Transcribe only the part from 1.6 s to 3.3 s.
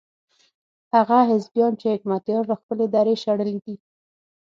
چې حکمتیار له خپلې درې